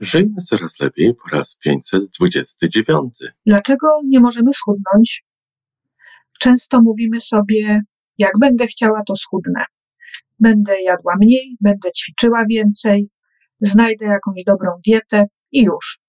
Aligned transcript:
Żyjmy 0.00 0.36
coraz 0.40 0.80
lepiej 0.80 1.14
po 1.14 1.36
raz 1.36 1.56
529. 1.56 3.14
Dlaczego 3.46 3.86
nie 4.04 4.20
możemy 4.20 4.52
schudnąć? 4.52 5.24
Często 6.40 6.80
mówimy 6.82 7.20
sobie, 7.20 7.82
jak 8.18 8.32
będę 8.40 8.66
chciała, 8.66 9.02
to 9.06 9.16
schudnę. 9.16 9.64
Będę 10.40 10.82
jadła 10.82 11.14
mniej, 11.20 11.56
będę 11.60 11.92
ćwiczyła 11.92 12.44
więcej, 12.50 13.08
znajdę 13.60 14.06
jakąś 14.06 14.44
dobrą 14.46 14.70
dietę 14.86 15.24
i 15.52 15.62
już. 15.62 16.00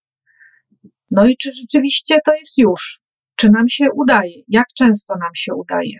No 1.12 1.28
i 1.28 1.38
czy 1.38 1.54
rzeczywiście 1.54 2.18
to 2.26 2.34
jest 2.34 2.58
już? 2.58 3.02
Czy 3.36 3.50
nam 3.52 3.70
się 3.70 3.86
udaje? 3.96 4.44
Jak 4.48 4.68
często 4.78 5.14
nam 5.14 5.32
się 5.36 5.54
udaje? 5.56 6.00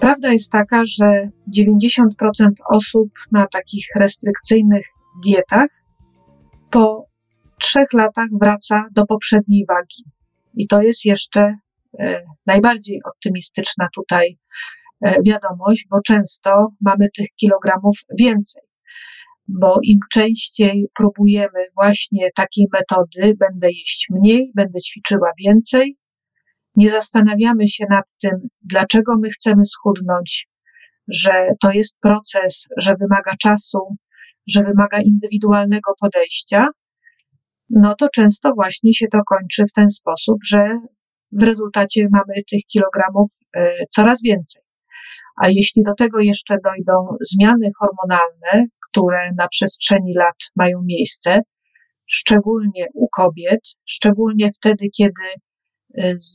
Prawda 0.00 0.32
jest 0.32 0.52
taka, 0.52 0.82
że 0.86 1.28
90% 1.58 2.04
osób 2.70 3.08
na 3.32 3.46
takich 3.46 3.86
restrykcyjnych 3.96 4.86
dietach 5.24 5.68
po 6.70 7.06
trzech 7.60 7.92
latach 7.92 8.28
wraca 8.40 8.84
do 8.92 9.06
poprzedniej 9.06 9.66
wagi. 9.68 10.04
I 10.54 10.66
to 10.66 10.82
jest 10.82 11.04
jeszcze 11.04 11.56
e, 11.98 12.22
najbardziej 12.46 13.00
optymistyczna 13.04 13.88
tutaj 13.94 14.38
e, 15.04 15.22
wiadomość, 15.22 15.86
bo 15.90 16.00
często 16.06 16.50
mamy 16.80 17.08
tych 17.16 17.28
kilogramów 17.36 17.98
więcej. 18.18 18.62
Bo 19.48 19.78
im 19.82 19.98
częściej 20.12 20.86
próbujemy 20.96 21.64
właśnie 21.74 22.30
takiej 22.34 22.66
metody, 22.72 23.36
będę 23.38 23.68
jeść 23.68 24.06
mniej, 24.10 24.52
będę 24.54 24.80
ćwiczyła 24.80 25.30
więcej, 25.44 25.96
nie 26.76 26.90
zastanawiamy 26.90 27.68
się 27.68 27.84
nad 27.90 28.04
tym, 28.22 28.48
dlaczego 28.62 29.14
my 29.18 29.30
chcemy 29.30 29.66
schudnąć, 29.66 30.48
że 31.08 31.48
to 31.62 31.70
jest 31.72 32.00
proces, 32.00 32.66
że 32.76 32.94
wymaga 33.00 33.32
czasu, 33.42 33.78
że 34.46 34.62
wymaga 34.62 35.00
indywidualnego 35.00 35.92
podejścia, 36.00 36.66
no 37.70 37.94
to 37.94 38.08
często 38.14 38.52
właśnie 38.54 38.94
się 38.94 39.06
to 39.12 39.18
kończy 39.28 39.64
w 39.70 39.72
ten 39.72 39.90
sposób, 39.90 40.36
że 40.44 40.78
w 41.32 41.42
rezultacie 41.42 42.08
mamy 42.10 42.34
tych 42.50 42.60
kilogramów 42.72 43.30
e, 43.56 43.72
coraz 43.90 44.22
więcej. 44.22 44.62
A 45.42 45.48
jeśli 45.48 45.82
do 45.82 45.94
tego 45.94 46.20
jeszcze 46.20 46.56
dojdą 46.64 47.16
zmiany 47.20 47.70
hormonalne, 47.78 48.66
które 48.88 49.30
na 49.38 49.48
przestrzeni 49.48 50.14
lat 50.14 50.36
mają 50.56 50.82
miejsce, 50.84 51.40
szczególnie 52.06 52.86
u 52.94 53.08
kobiet, 53.08 53.60
szczególnie 53.86 54.50
wtedy, 54.56 54.86
kiedy 54.96 55.34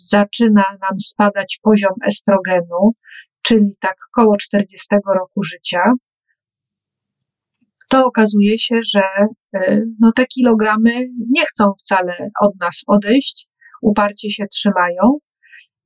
zaczyna 0.09 0.63
nam 0.81 0.99
spadać 0.99 1.59
poziom 1.63 1.93
estrogenu, 2.07 2.91
czyli 3.41 3.75
tak 3.79 3.95
koło 4.15 4.37
40 4.37 4.87
roku 5.15 5.43
życia, 5.43 5.79
to 7.89 8.05
okazuje 8.05 8.59
się, 8.59 8.75
że 8.93 9.01
y, 9.55 9.85
no, 9.99 10.11
te 10.15 10.25
kilogramy 10.25 10.91
nie 11.31 11.45
chcą 11.45 11.71
wcale 11.79 12.29
od 12.41 12.59
nas 12.59 12.83
odejść, 12.87 13.47
uparcie 13.81 14.31
się 14.31 14.45
trzymają. 14.47 15.19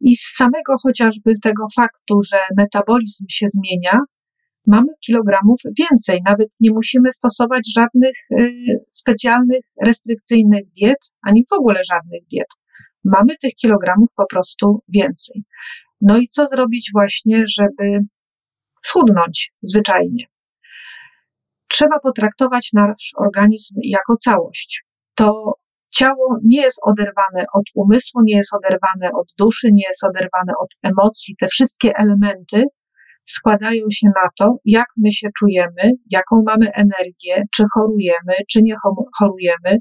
I 0.02 0.16
z 0.16 0.36
samego 0.38 0.76
chociażby 0.84 1.40
tego 1.44 1.66
faktu, 1.76 2.22
że 2.32 2.38
metabolizm 2.58 3.26
się 3.30 3.48
zmienia, 3.52 4.00
mamy 4.68 4.88
kilogramów 5.06 5.60
więcej. 5.80 6.22
Nawet 6.26 6.50
nie 6.60 6.72
musimy 6.72 7.12
stosować 7.12 7.74
żadnych 7.76 8.16
y, 8.32 8.52
specjalnych, 8.94 9.62
restrykcyjnych 9.86 10.64
diet, 10.78 11.14
ani 11.28 11.46
w 11.50 11.54
ogóle 11.54 11.82
żadnych 11.92 12.22
diet 12.32 12.48
mamy 13.04 13.38
tych 13.42 13.54
kilogramów 13.54 14.10
po 14.16 14.26
prostu 14.30 14.84
więcej. 14.88 15.44
No 16.02 16.18
i 16.18 16.28
co 16.28 16.48
zrobić 16.48 16.90
właśnie, 16.94 17.44
żeby 17.60 18.00
schudnąć 18.86 19.52
zwyczajnie? 19.62 20.26
Trzeba 21.68 22.00
potraktować 22.00 22.70
nasz 22.74 23.12
organizm 23.18 23.76
jako 23.84 24.16
całość. 24.16 24.84
To 25.16 25.54
ciało 25.92 26.38
nie 26.44 26.62
jest 26.62 26.80
oderwane 26.84 27.46
od 27.54 27.64
umysłu, 27.76 28.22
nie 28.24 28.36
jest 28.36 28.54
oderwane 28.54 29.10
od 29.20 29.28
duszy, 29.38 29.68
nie 29.72 29.84
jest 29.88 30.04
oderwane 30.04 30.54
od 30.60 30.70
emocji. 30.84 31.36
Te 31.40 31.48
wszystkie 31.48 31.92
elementy 31.98 32.64
składają 33.26 33.86
się 33.92 34.08
na 34.08 34.30
to, 34.38 34.56
jak 34.66 34.88
my 34.98 35.12
się 35.12 35.28
czujemy, 35.40 35.92
jaką 36.10 36.44
mamy 36.46 36.72
energię, 36.74 37.44
czy 37.56 37.64
chorujemy, 37.74 38.34
czy 38.52 38.60
nie 38.62 38.76
chorujemy, 39.20 39.78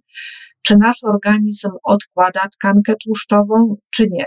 czy 0.68 0.76
nasz 0.80 1.04
organizm 1.04 1.70
odkłada 1.82 2.48
tkankę 2.52 2.94
tłuszczową, 3.04 3.76
czy 3.90 4.06
nie. 4.10 4.24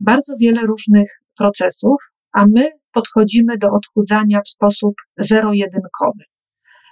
Bardzo 0.00 0.34
wiele 0.40 0.60
różnych 0.60 1.10
procesów, 1.38 1.96
a 2.32 2.44
my 2.46 2.70
podchodzimy 2.92 3.58
do 3.58 3.68
odchudzania 3.68 4.40
w 4.44 4.48
sposób 4.48 4.94
zero-jedynkowy. 5.18 6.24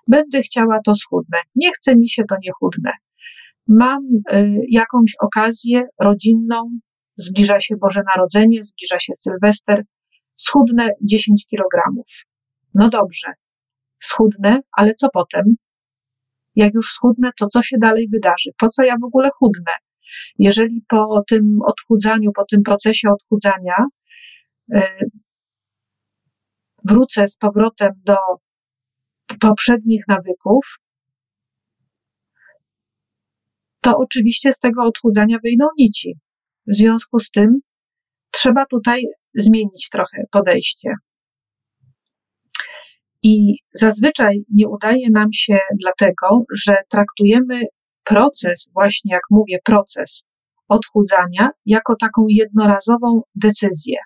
Będę 0.09 0.43
chciała 0.43 0.79
to 0.85 0.95
schudnę, 0.95 1.39
nie 1.55 1.73
chce 1.73 1.97
mi 1.97 2.09
się 2.09 2.23
to 2.29 2.37
nie 2.43 2.51
chudnę. 2.61 2.93
Mam 3.69 4.03
y, 4.33 4.51
jakąś 4.71 5.13
okazję 5.21 5.83
rodzinną, 6.01 6.71
zbliża 7.17 7.61
się 7.61 7.77
Boże 7.77 8.03
Narodzenie, 8.15 8.65
zbliża 8.65 8.99
się 9.01 9.13
Sylwester, 9.17 9.85
schudnę 10.37 10.89
10 11.03 11.47
kilogramów. 11.47 12.07
No 12.75 12.89
dobrze, 12.89 13.33
schudnę, 14.03 14.61
ale 14.73 14.95
co 14.95 15.09
potem? 15.13 15.57
Jak 16.57 16.75
już 16.75 16.87
schudnę, 16.87 17.31
to 17.39 17.47
co 17.47 17.63
się 17.63 17.77
dalej 17.79 18.09
wydarzy? 18.13 18.51
Po 18.59 18.69
co 18.69 18.85
ja 18.85 18.95
w 19.01 19.05
ogóle 19.05 19.29
chudnę? 19.39 19.73
Jeżeli 20.39 20.85
po 20.89 21.23
tym 21.29 21.59
odchudzaniu, 21.67 22.33
po 22.33 22.45
tym 22.45 22.63
procesie 22.63 23.09
odchudzania 23.11 23.77
yy, 24.69 24.81
wrócę 26.85 27.29
z 27.29 27.37
powrotem 27.37 27.93
do 28.05 28.17
poprzednich 29.41 30.05
nawyków, 30.09 30.79
to 33.81 33.99
oczywiście 33.99 34.53
z 34.53 34.59
tego 34.59 34.83
odchudzania 34.83 35.39
wyjdą 35.43 35.65
nici. 35.79 36.15
W 36.67 36.77
związku 36.77 37.21
z 37.21 37.31
tym 37.31 37.61
trzeba 38.31 38.67
tutaj 38.67 39.03
zmienić 39.35 39.89
trochę 39.93 40.25
podejście. 40.31 40.95
I 43.31 43.59
zazwyczaj 43.75 44.45
nie 44.53 44.69
udaje 44.69 45.11
nam 45.11 45.33
się 45.33 45.59
dlatego, 45.81 46.45
że 46.65 46.77
traktujemy 46.89 47.61
proces, 48.05 48.71
właśnie 48.75 49.13
jak 49.13 49.23
mówię, 49.31 49.59
proces 49.65 50.25
odchudzania, 50.69 51.51
jako 51.67 51.97
taką 52.01 52.27
jednorazową 52.29 53.23
decyzję. 53.35 53.99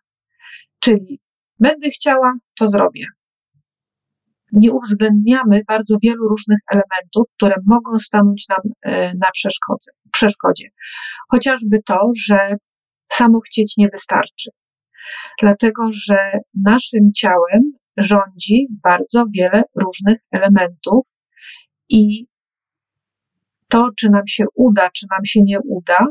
Czyli 0.78 1.20
będę 1.58 1.90
chciała, 1.90 2.32
to 2.58 2.68
zrobię. 2.68 3.06
Nie 4.52 4.72
uwzględniamy 4.72 5.62
bardzo 5.68 5.96
wielu 6.02 6.28
różnych 6.28 6.58
elementów, 6.72 7.26
które 7.36 7.54
mogą 7.66 7.98
stanąć 7.98 8.48
nam 8.48 8.72
e, 8.82 9.14
na 9.14 9.28
przeszkodzie. 10.12 10.68
Chociażby 11.30 11.82
to, 11.86 12.10
że 12.26 12.56
samo 13.12 13.40
chcieć 13.40 13.76
nie 13.76 13.88
wystarczy. 13.88 14.50
Dlatego, 15.40 15.82
że 15.92 16.16
naszym 16.64 17.12
ciałem 17.16 17.79
rządzi 17.96 18.66
bardzo 18.82 19.24
wiele 19.34 19.62
różnych 19.74 20.18
elementów 20.30 21.06
i 21.88 22.26
to, 23.68 23.88
czy 23.98 24.10
nam 24.10 24.26
się 24.26 24.44
uda, 24.54 24.90
czy 24.90 25.06
nam 25.10 25.24
się 25.24 25.40
nie 25.42 25.58
uda, 25.60 26.06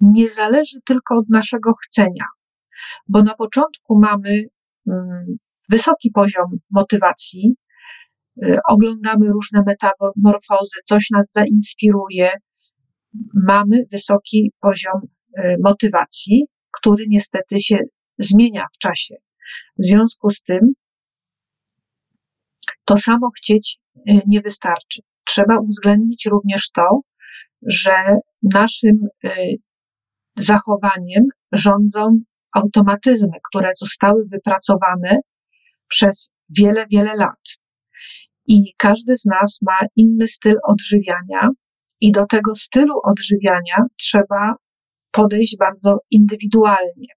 nie 0.00 0.28
zależy 0.28 0.78
tylko 0.86 1.16
od 1.16 1.28
naszego 1.28 1.72
chcenia, 1.74 2.24
bo 3.08 3.22
na 3.22 3.34
początku 3.34 3.98
mamy 3.98 4.44
mm, 4.88 5.26
wysoki 5.70 6.10
poziom 6.10 6.58
motywacji, 6.70 7.54
y, 8.42 8.58
oglądamy 8.68 9.26
różne 9.28 9.62
metamorfozy, 9.66 10.78
coś 10.84 11.10
nas 11.10 11.30
zainspiruje, 11.34 12.32
mamy 13.34 13.84
wysoki 13.92 14.52
poziom 14.60 15.00
y, 15.38 15.56
motywacji, 15.62 16.46
który 16.80 17.04
niestety 17.08 17.60
się 17.60 17.78
zmienia 18.18 18.66
w 18.74 18.78
czasie. 18.78 19.14
W 19.78 19.84
związku 19.84 20.30
z 20.30 20.42
tym 20.42 20.72
to 22.84 22.96
samo 22.96 23.30
chcieć 23.30 23.78
y, 23.96 24.00
nie 24.26 24.40
wystarczy. 24.40 25.02
Trzeba 25.24 25.58
uwzględnić 25.58 26.26
również 26.26 26.70
to, 26.70 27.00
że 27.62 28.16
naszym 28.54 29.08
y, 29.24 29.28
zachowaniem 30.36 31.24
rządzą 31.52 32.20
automatyzmy, 32.52 33.38
które 33.50 33.70
zostały 33.74 34.24
wypracowane 34.32 35.18
przez 35.88 36.30
wiele, 36.58 36.86
wiele 36.86 37.16
lat. 37.16 37.58
I 38.46 38.74
każdy 38.76 39.16
z 39.16 39.24
nas 39.24 39.58
ma 39.62 39.78
inny 39.96 40.28
styl 40.28 40.56
odżywiania, 40.68 41.48
i 42.00 42.12
do 42.12 42.26
tego 42.26 42.54
stylu 42.54 42.94
odżywiania 43.04 43.76
trzeba 43.96 44.54
podejść 45.10 45.56
bardzo 45.58 45.98
indywidualnie. 46.10 47.08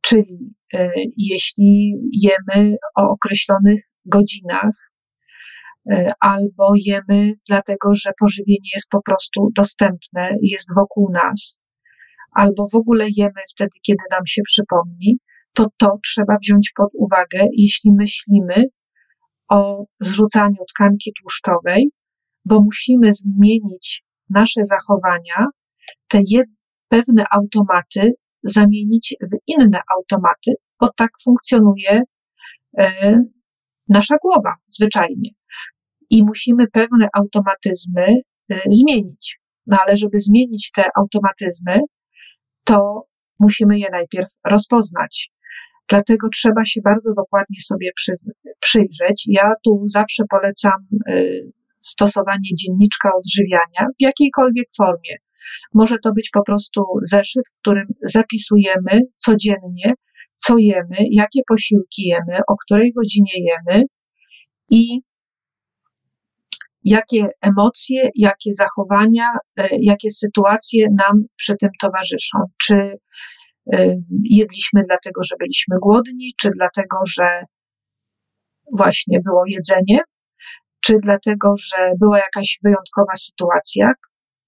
Czyli 0.00 0.54
y, 0.74 0.90
jeśli 1.16 1.94
jemy 2.12 2.76
o 2.96 3.02
określonych 3.02 3.80
godzinach, 4.04 4.92
y, 5.90 6.10
albo 6.20 6.72
jemy 6.76 7.32
dlatego, 7.48 7.94
że 7.94 8.10
pożywienie 8.20 8.70
jest 8.74 8.88
po 8.90 9.02
prostu 9.02 9.50
dostępne, 9.54 10.30
jest 10.42 10.68
wokół 10.76 11.12
nas, 11.12 11.60
albo 12.32 12.66
w 12.72 12.74
ogóle 12.74 13.06
jemy 13.16 13.42
wtedy, 13.50 13.70
kiedy 13.82 14.02
nam 14.10 14.26
się 14.26 14.42
przypomni, 14.42 15.18
to 15.54 15.66
to 15.76 15.98
trzeba 16.04 16.36
wziąć 16.42 16.72
pod 16.76 16.90
uwagę, 16.94 17.46
jeśli 17.52 17.90
myślimy 17.92 18.64
o 19.48 19.84
zrzucaniu 20.00 20.64
tkanki 20.74 21.12
tłuszczowej, 21.20 21.90
bo 22.44 22.60
musimy 22.60 23.12
zmienić 23.12 24.04
nasze 24.30 24.64
zachowania, 24.64 25.46
te 26.08 26.18
pewne 26.88 27.24
automaty 27.30 28.12
zamienić 28.42 29.16
w 29.22 29.36
inne 29.46 29.80
automaty, 29.98 30.52
bo 30.80 30.88
tak 30.96 31.10
funkcjonuje 31.24 32.02
e, 32.78 33.20
nasza 33.88 34.16
głowa 34.22 34.54
zwyczajnie. 34.70 35.30
I 36.10 36.24
musimy 36.24 36.66
pewne 36.66 37.08
automatyzmy 37.12 38.06
e, 38.50 38.60
zmienić. 38.70 39.40
No 39.66 39.78
ale 39.86 39.96
żeby 39.96 40.20
zmienić 40.20 40.70
te 40.74 40.84
automatyzmy, 40.96 41.80
to 42.64 43.04
musimy 43.38 43.78
je 43.78 43.88
najpierw 43.90 44.28
rozpoznać. 44.44 45.30
Dlatego 45.88 46.28
trzeba 46.28 46.64
się 46.64 46.80
bardzo 46.84 47.14
dokładnie 47.14 47.60
sobie 47.60 47.90
przy, 47.96 48.12
przyjrzeć. 48.60 49.24
Ja 49.28 49.52
tu 49.64 49.84
zawsze 49.88 50.24
polecam 50.30 50.86
e, 51.08 51.22
stosowanie 51.80 52.50
dzienniczka 52.58 53.10
odżywiania 53.18 53.86
w 53.98 54.02
jakiejkolwiek 54.02 54.68
formie. 54.76 55.16
Może 55.74 55.96
to 56.04 56.12
być 56.12 56.30
po 56.32 56.42
prostu 56.44 56.84
zeszyt, 57.02 57.44
w 57.48 57.60
którym 57.60 57.86
zapisujemy 58.02 59.00
codziennie, 59.16 59.94
co 60.36 60.58
jemy, 60.58 60.96
jakie 61.10 61.40
posiłki 61.48 62.02
jemy, 62.06 62.40
o 62.48 62.56
której 62.56 62.92
godzinie 62.92 63.32
jemy 63.36 63.82
i 64.70 65.00
jakie 66.84 67.28
emocje, 67.40 68.10
jakie 68.14 68.54
zachowania, 68.54 69.32
e, 69.56 69.68
jakie 69.80 70.10
sytuacje 70.10 70.86
nam 70.98 71.24
przy 71.36 71.56
tym 71.56 71.70
towarzyszą. 71.80 72.38
Czy 72.62 72.74
e, 73.72 73.96
jedliśmy 74.24 74.82
dlatego, 74.88 75.24
że 75.24 75.36
byliśmy 75.38 75.76
głodni, 75.82 76.34
czy 76.40 76.50
dlatego, 76.50 76.96
że 77.06 77.44
właśnie 78.76 79.20
było 79.24 79.44
jedzenie, 79.46 79.98
czy 80.80 80.94
dlatego, 81.02 81.54
że 81.56 81.92
była 82.00 82.18
jakaś 82.18 82.58
wyjątkowa 82.64 83.16
sytuacja, 83.16 83.92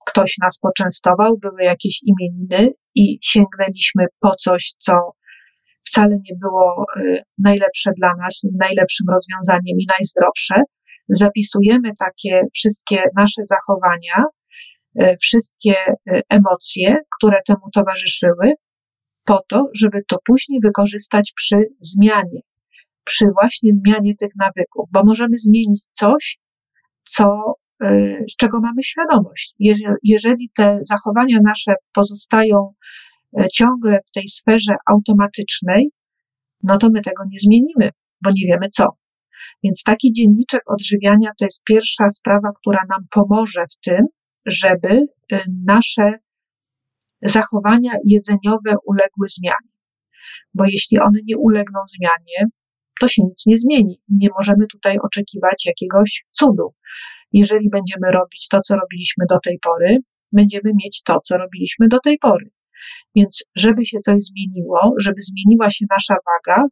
ktoś 0.07 0.39
nas 0.39 0.59
poczęstował, 0.59 1.39
były 1.39 1.63
jakieś 1.63 2.01
imieniny 2.03 2.73
i 2.95 3.19
sięgnęliśmy 3.23 4.07
po 4.21 4.35
coś, 4.37 4.75
co 4.79 4.93
wcale 5.87 6.17
nie 6.17 6.37
było 6.41 6.85
y, 6.97 7.23
najlepsze 7.39 7.91
dla 7.97 8.15
nas, 8.19 8.47
najlepszym 8.61 9.07
rozwiązaniem 9.11 9.77
i 9.79 9.87
najzdrowsze. 9.99 10.55
Zapisujemy 11.09 11.91
takie 11.99 12.41
wszystkie 12.55 13.03
nasze 13.17 13.43
zachowania, 13.47 14.25
y, 15.03 15.17
wszystkie 15.21 15.75
y, 15.91 16.23
emocje, 16.29 16.97
które 17.19 17.39
temu 17.47 17.71
towarzyszyły, 17.75 18.53
po 19.25 19.41
to, 19.49 19.67
żeby 19.75 20.03
to 20.09 20.19
później 20.25 20.61
wykorzystać 20.65 21.33
przy 21.37 21.57
zmianie 21.81 22.41
przy 23.05 23.27
właśnie 23.41 23.73
zmianie 23.73 24.17
tych 24.17 24.31
nawyków, 24.37 24.89
bo 24.93 25.05
możemy 25.05 25.39
zmienić 25.39 25.85
coś, 25.93 26.39
co, 27.05 27.55
z 28.31 28.37
czego 28.37 28.61
mamy 28.61 28.83
świadomość. 28.83 29.55
Jeżeli 30.03 30.51
te 30.57 30.79
zachowania 30.83 31.39
nasze 31.45 31.73
pozostają 31.95 32.73
y, 33.41 33.47
ciągle 33.53 33.99
w 34.07 34.11
tej 34.11 34.29
sferze 34.29 34.75
automatycznej, 34.91 35.91
no 36.63 36.79
to 36.79 36.89
my 36.93 37.03
tego 37.03 37.23
nie 37.31 37.39
zmienimy, 37.39 37.91
bo 38.25 38.31
nie 38.31 38.47
wiemy 38.47 38.69
co. 38.69 38.85
Więc 39.65 39.83
taki 39.83 40.13
dzienniczek 40.13 40.63
odżywiania 40.67 41.31
to 41.39 41.45
jest 41.45 41.65
pierwsza 41.65 42.11
sprawa, 42.11 42.49
która 42.61 42.81
nam 42.89 43.07
pomoże 43.11 43.65
w 43.73 43.85
tym, 43.85 44.07
żeby 44.47 45.07
y, 45.33 45.41
nasze 45.65 46.13
zachowania 47.23 47.93
jedzeniowe 48.05 48.75
uległy 48.87 49.27
zmianie. 49.29 49.73
Bo 50.55 50.65
jeśli 50.65 50.99
one 51.01 51.19
nie 51.25 51.39
ulegną 51.39 51.81
zmianie, 51.99 52.51
to 53.01 53.09
się 53.09 53.23
nic 53.23 53.47
nie 53.47 53.59
zmieni. 53.59 54.01
Nie 54.09 54.29
możemy 54.39 54.67
tutaj 54.67 54.97
oczekiwać 54.99 55.67
jakiegoś 55.67 56.25
cudu. 56.33 56.75
Jeżeli 57.33 57.71
będziemy 57.71 58.11
robić 58.13 58.49
to, 58.49 58.61
co 58.61 58.77
robiliśmy 58.77 59.25
do 59.29 59.39
tej 59.45 59.59
pory, 59.59 59.99
będziemy 60.33 60.73
mieć 60.85 61.03
to, 61.03 61.21
co 61.25 61.37
robiliśmy 61.39 61.89
do 61.89 62.01
tej 62.01 62.19
pory. 62.19 62.51
Więc, 63.15 63.45
żeby 63.57 63.85
się 63.85 63.99
coś 64.01 64.25
zmieniło, 64.25 64.95
żeby 64.99 65.17
zmieniła 65.21 65.71
się 65.71 65.87
nasza 65.91 66.15
waga, 66.15 66.65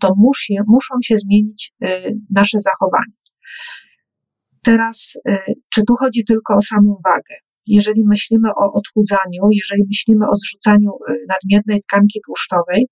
to 0.00 0.12
musi, 0.16 0.56
muszą 0.66 0.94
się 1.02 1.16
zmienić 1.16 1.72
y, 1.84 1.86
nasze 2.30 2.58
zachowania. 2.60 3.16
Teraz, 4.64 5.18
y, 5.28 5.38
czy 5.74 5.82
tu 5.88 5.94
chodzi 5.96 6.24
tylko 6.24 6.56
o 6.56 6.62
samą 6.62 7.00
wagę? 7.04 7.34
Jeżeli 7.66 8.04
myślimy 8.06 8.48
o 8.50 8.72
odchudzaniu, 8.72 9.42
jeżeli 9.50 9.82
myślimy 9.88 10.28
o 10.28 10.36
zrzucaniu 10.36 10.90
y, 10.90 11.26
nadmiernej 11.28 11.80
tkanki 11.80 12.20
tłuszczowej, 12.26 12.86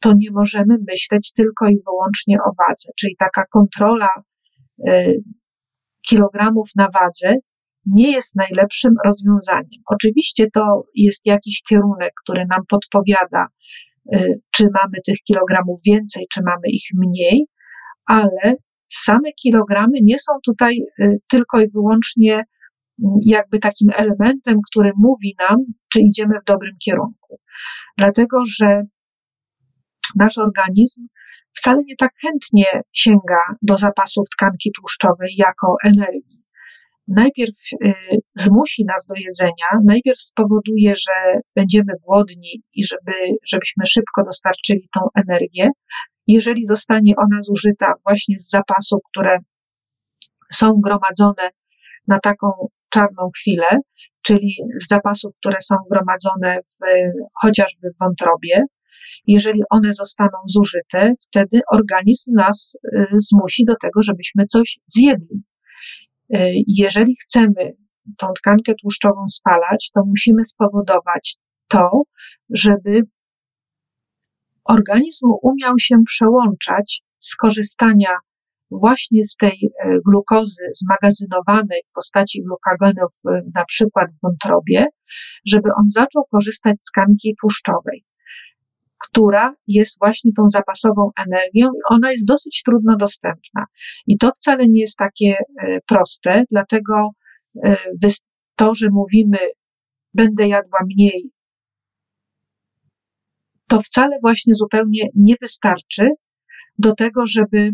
to 0.00 0.12
nie 0.16 0.30
możemy 0.30 0.76
myśleć 0.88 1.32
tylko 1.32 1.66
i 1.68 1.76
wyłącznie 1.86 2.36
o 2.36 2.50
wadze, 2.58 2.92
czyli 3.00 3.16
taka 3.18 3.44
kontrola 3.46 4.08
kilogramów 6.08 6.68
na 6.76 6.88
wadze 6.94 7.34
nie 7.86 8.12
jest 8.12 8.36
najlepszym 8.36 8.92
rozwiązaniem. 9.04 9.82
Oczywiście 9.86 10.50
to 10.54 10.82
jest 10.94 11.26
jakiś 11.26 11.62
kierunek, 11.68 12.12
który 12.24 12.44
nam 12.50 12.60
podpowiada, 12.68 13.46
y, 14.14 14.40
czy 14.50 14.64
mamy 14.64 14.98
tych 15.06 15.16
kilogramów 15.26 15.80
więcej, 15.86 16.26
czy 16.32 16.40
mamy 16.42 16.68
ich 16.68 16.86
mniej, 16.94 17.46
ale 18.06 18.54
same 18.88 19.32
kilogramy 19.42 19.98
nie 20.02 20.18
są 20.18 20.32
tutaj 20.44 20.78
y, 21.00 21.18
tylko 21.28 21.60
i 21.60 21.66
wyłącznie 21.74 22.34
mm, 22.34 23.18
jakby 23.26 23.58
takim 23.58 23.88
elementem, 23.96 24.58
który 24.70 24.90
mówi 24.96 25.34
nam, 25.38 25.56
czy 25.92 26.00
idziemy 26.00 26.34
w 26.40 26.44
dobrym 26.46 26.76
kierunku. 26.84 27.40
Dlatego, 27.98 28.42
że 28.58 28.82
nasz 30.16 30.38
organizm 30.38 31.06
wcale 31.54 31.82
nie 31.86 31.96
tak 31.96 32.12
chętnie 32.20 32.66
sięga 32.92 33.40
do 33.62 33.76
zapasów 33.76 34.24
tkanki 34.36 34.70
tłuszczowej 34.80 35.34
jako 35.36 35.76
energii. 35.84 36.44
Najpierw 37.08 37.54
y, 37.72 37.94
zmusi 38.34 38.84
nas 38.84 39.06
do 39.06 39.14
jedzenia, 39.14 39.68
najpierw 39.84 40.20
spowoduje, 40.20 40.94
że 40.96 41.40
będziemy 41.56 41.92
głodni 42.02 42.62
i 42.74 42.84
żeby, 42.84 43.12
żebyśmy 43.46 43.86
szybko 43.86 44.24
dostarczyli 44.24 44.88
tą 44.94 45.00
energię. 45.14 45.68
Jeżeli 46.26 46.66
zostanie 46.66 47.12
ona 47.16 47.42
zużyta 47.42 47.92
właśnie 48.04 48.38
z 48.38 48.50
zapasów, 48.50 49.00
które 49.10 49.38
są 50.52 50.72
gromadzone 50.84 51.50
na 52.08 52.20
taką 52.20 52.68
czarną 52.88 53.30
chwilę, 53.36 53.78
czyli 54.22 54.56
z 54.82 54.88
zapasów, 54.88 55.32
które 55.40 55.56
są 55.60 55.76
gromadzone 55.90 56.60
w, 56.62 56.76
chociażby 57.42 57.90
w 57.90 57.98
wątrobie, 58.00 58.64
jeżeli 59.26 59.62
one 59.70 59.94
zostaną 59.94 60.38
zużyte, 60.46 61.14
wtedy 61.28 61.60
organizm 61.72 62.32
nas 62.34 62.76
y, 62.84 63.06
zmusi 63.18 63.64
do 63.64 63.74
tego, 63.82 64.02
żebyśmy 64.02 64.46
coś 64.46 64.78
zjedli. 64.86 65.42
Y, 66.34 66.38
jeżeli 66.66 67.16
chcemy 67.22 67.72
tą 68.18 68.26
tkankę 68.36 68.72
tłuszczową 68.82 69.28
spalać, 69.28 69.90
to 69.94 70.00
musimy 70.06 70.44
spowodować 70.44 71.36
to, 71.68 72.02
żeby 72.50 73.02
organizm 74.64 75.26
umiał 75.42 75.74
się 75.78 75.96
przełączać 76.06 77.02
z 77.18 77.36
korzystania 77.36 78.16
właśnie 78.70 79.24
z 79.24 79.36
tej 79.36 79.58
y, 79.64 80.00
glukozy 80.06 80.62
zmagazynowanej 80.84 81.82
w 81.90 81.94
postaci 81.94 82.42
glukagonów, 82.42 83.12
na 83.54 83.64
przykład 83.64 84.10
w 84.10 84.20
wątrobie, 84.22 84.86
żeby 85.46 85.68
on 85.80 85.90
zaczął 85.90 86.24
korzystać 86.30 86.80
z 86.80 86.84
tkanki 86.84 87.34
tłuszczowej 87.40 88.04
która 89.04 89.54
jest 89.66 89.98
właśnie 89.98 90.32
tą 90.36 90.50
zapasową 90.50 91.10
energią 91.26 91.66
i 91.66 91.94
ona 91.94 92.12
jest 92.12 92.26
dosyć 92.26 92.62
trudno 92.64 92.96
dostępna. 92.96 93.64
I 94.06 94.18
to 94.18 94.30
wcale 94.36 94.68
nie 94.68 94.80
jest 94.80 94.96
takie 94.96 95.36
e, 95.62 95.78
proste, 95.86 96.44
dlatego 96.50 97.10
e, 97.64 97.76
to, 98.56 98.74
że 98.74 98.88
mówimy, 98.90 99.38
będę 100.14 100.48
jadła 100.48 100.78
mniej, 100.94 101.30
to 103.68 103.80
wcale 103.80 104.16
właśnie 104.22 104.54
zupełnie 104.54 105.08
nie 105.14 105.34
wystarczy 105.40 106.08
do 106.78 106.94
tego, 106.94 107.26
żeby 107.26 107.70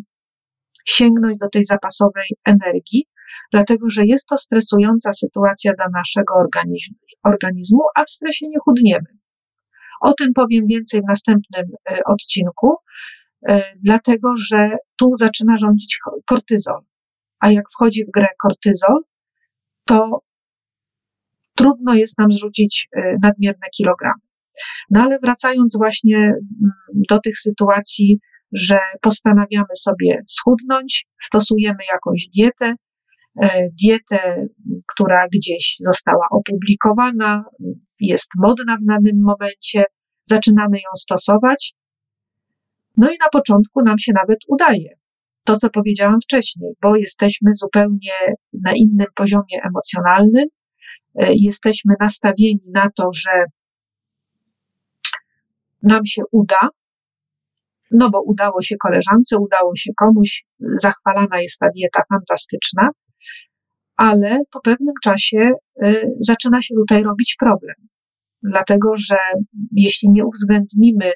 sięgnąć 0.87 1.39
do 1.39 1.49
tej 1.49 1.65
zapasowej 1.65 2.29
energii, 2.45 3.07
dlatego 3.53 3.91
że 3.91 4.07
jest 4.07 4.27
to 4.27 4.39
stresująca 4.39 5.13
sytuacja 5.13 5.73
dla 5.75 5.87
naszego 5.93 6.35
organizmu, 6.35 6.97
organizmu 7.25 7.81
a 7.97 8.05
w 8.05 8.11
stresie 8.11 8.47
nie 8.49 8.59
chudniemy. 8.65 9.07
O 10.01 10.13
tym 10.13 10.33
powiem 10.35 10.67
więcej 10.67 11.01
w 11.01 11.09
następnym 11.09 11.65
odcinku, 12.07 12.77
dlatego 13.85 14.35
że 14.49 14.77
tu 14.99 15.17
zaczyna 15.17 15.57
rządzić 15.59 15.99
kortyzol. 16.27 16.81
A 17.41 17.51
jak 17.51 17.65
wchodzi 17.71 18.05
w 18.05 18.11
grę 18.15 18.27
kortyzol, 18.43 18.97
to 19.85 20.23
trudno 21.55 21.95
jest 21.95 22.19
nam 22.19 22.33
zrzucić 22.33 22.89
nadmierne 23.23 23.67
kilogramy. 23.77 24.21
No 24.91 25.03
ale 25.03 25.19
wracając 25.19 25.77
właśnie 25.79 26.17
mm, 26.17 26.73
do 27.11 27.21
tych 27.21 27.39
sytuacji, 27.39 28.19
że 28.53 28.79
postanawiamy 29.03 29.77
sobie 29.79 30.23
schudnąć, 30.29 31.07
stosujemy 31.23 31.79
jakąś 31.93 32.29
dietę, 32.37 32.75
e, 33.43 33.69
dietę, 33.85 34.47
która 34.87 35.27
gdzieś 35.33 35.77
została 35.81 36.27
opublikowana, 36.31 37.45
jest 38.01 38.31
modna 38.37 38.77
w 38.77 38.85
danym 38.85 39.23
momencie, 39.23 39.85
zaczynamy 40.25 40.79
ją 40.79 40.91
stosować. 40.97 41.75
No 42.97 43.11
i 43.11 43.17
na 43.21 43.29
początku 43.33 43.83
nam 43.83 43.99
się 43.99 44.13
nawet 44.13 44.39
udaje. 44.49 44.95
To, 45.45 45.57
co 45.57 45.71
powiedziałam 45.71 46.21
wcześniej, 46.21 46.73
bo 46.83 46.97
jesteśmy 46.97 47.51
zupełnie 47.55 48.13
na 48.53 48.73
innym 48.75 49.07
poziomie 49.15 49.63
emocjonalnym, 49.65 50.45
e, 51.15 51.33
jesteśmy 51.35 51.95
nastawieni 52.01 52.61
na 52.75 52.89
to, 52.97 53.11
że 53.15 53.45
nam 55.83 56.07
się 56.07 56.23
uda, 56.33 56.69
no 57.91 58.11
bo 58.11 58.23
udało 58.23 58.63
się 58.63 58.77
koleżance, 58.77 59.39
udało 59.39 59.73
się 59.77 59.93
komuś, 59.97 60.45
zachwalana 60.83 61.41
jest 61.41 61.59
ta 61.59 61.67
dieta 61.77 62.03
fantastyczna, 62.09 62.89
ale 64.01 64.39
po 64.53 64.61
pewnym 64.61 64.95
czasie 65.03 65.53
y, 65.83 66.11
zaczyna 66.21 66.63
się 66.63 66.75
tutaj 66.75 67.03
robić 67.03 67.37
problem. 67.39 67.75
Dlatego, 68.43 68.93
że 68.97 69.17
jeśli 69.73 70.11
nie 70.11 70.27
uwzględnimy 70.27 71.13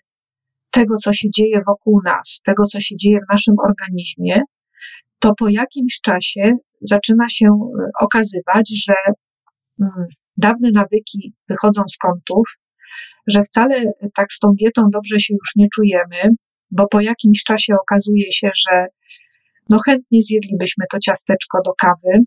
tego, 0.71 0.97
co 0.97 1.13
się 1.13 1.29
dzieje 1.31 1.61
wokół 1.67 2.01
nas, 2.05 2.41
tego, 2.45 2.65
co 2.65 2.81
się 2.81 2.97
dzieje 2.97 3.19
w 3.19 3.33
naszym 3.33 3.55
organizmie, 3.69 4.43
to 5.19 5.35
po 5.39 5.49
jakimś 5.49 6.01
czasie 6.01 6.53
zaczyna 6.81 7.29
się 7.29 7.47
y, 7.47 7.91
okazywać, 8.01 8.85
że 8.87 8.95
mm, 9.81 10.07
dawne 10.37 10.71
nawyki 10.71 11.35
wychodzą 11.49 11.83
z 11.89 11.97
kątów, 11.97 12.47
że 13.27 13.43
wcale 13.43 13.85
tak 14.15 14.33
z 14.33 14.39
tą 14.39 14.49
dietą 14.61 14.83
dobrze 14.93 15.21
się 15.21 15.35
już 15.35 15.57
nie 15.57 15.67
czujemy, 15.75 16.35
bo 16.71 16.89
po 16.89 17.01
jakimś 17.01 17.45
czasie 17.45 17.75
okazuje 17.83 18.33
się, 18.33 18.51
że 18.57 18.87
no 19.69 19.79
chętnie 19.87 20.23
zjedlibyśmy 20.23 20.85
to 20.93 20.99
ciasteczko 20.99 21.59
do 21.65 21.73
kawy, 21.79 22.25